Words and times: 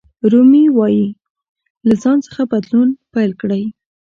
رومي 0.31 0.63
وایي 0.77 1.07
له 1.87 1.95
ځان 2.03 2.17
څخه 2.27 2.41
بدلون 2.51 2.87
پیل 3.13 3.31
کړئ. 3.41 3.63